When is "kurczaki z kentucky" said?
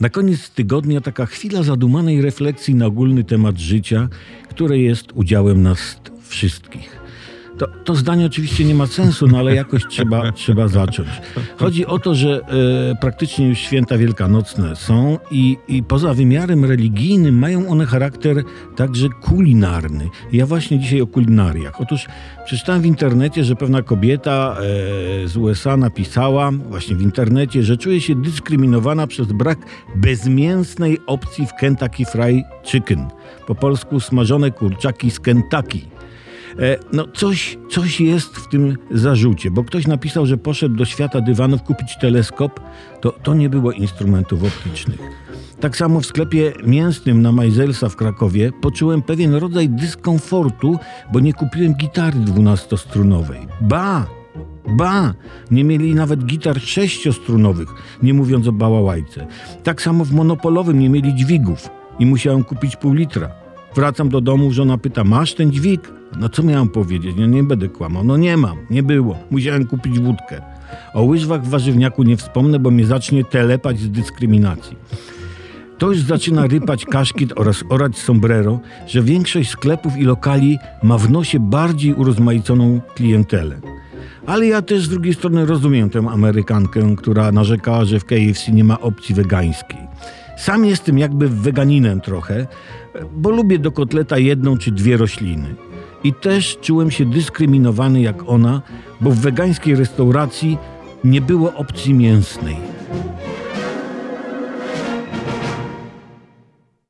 34.50-35.95